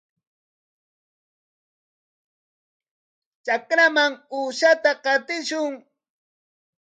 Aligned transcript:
Trakraman 3.45 4.11
uushata 4.37 4.91
qatishun. 5.03 5.71